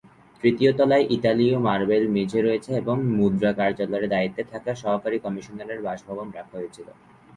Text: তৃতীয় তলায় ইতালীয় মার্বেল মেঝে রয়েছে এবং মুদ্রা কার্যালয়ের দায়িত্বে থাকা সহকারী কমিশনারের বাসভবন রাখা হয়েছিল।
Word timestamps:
তৃতীয় 0.43 0.71
তলায় 0.73 1.05
ইতালীয় 1.09 1.57
মার্বেল 1.59 2.03
মেঝে 2.07 2.39
রয়েছে 2.41 2.71
এবং 2.73 2.95
মুদ্রা 3.17 3.51
কার্যালয়ের 3.53 4.11
দায়িত্বে 4.13 4.43
থাকা 4.51 4.71
সহকারী 4.75 5.17
কমিশনারের 5.19 5.79
বাসভবন 5.81 6.27
রাখা 6.37 6.55
হয়েছিল। 6.57 6.87